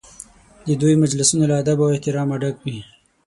[0.67, 2.79] د دوی مجلسونه له ادب او احترامه ډک وي.